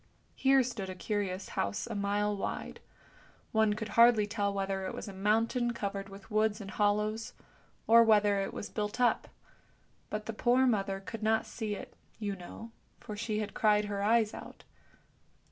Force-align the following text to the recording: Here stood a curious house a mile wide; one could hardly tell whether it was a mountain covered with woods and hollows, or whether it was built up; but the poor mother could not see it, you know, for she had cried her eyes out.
Here 0.33 0.63
stood 0.63 0.89
a 0.89 0.95
curious 0.95 1.49
house 1.49 1.85
a 1.85 1.93
mile 1.93 2.35
wide; 2.35 2.79
one 3.51 3.75
could 3.75 3.89
hardly 3.89 4.25
tell 4.25 4.51
whether 4.51 4.83
it 4.87 4.95
was 4.95 5.07
a 5.07 5.13
mountain 5.13 5.73
covered 5.73 6.09
with 6.09 6.31
woods 6.31 6.59
and 6.59 6.71
hollows, 6.71 7.33
or 7.85 8.01
whether 8.03 8.41
it 8.41 8.51
was 8.51 8.67
built 8.71 8.99
up; 8.99 9.27
but 10.09 10.25
the 10.25 10.33
poor 10.33 10.65
mother 10.65 10.99
could 11.01 11.21
not 11.21 11.45
see 11.45 11.75
it, 11.75 11.95
you 12.17 12.35
know, 12.35 12.71
for 12.99 13.15
she 13.15 13.41
had 13.41 13.53
cried 13.53 13.85
her 13.85 14.01
eyes 14.01 14.33
out. 14.33 14.63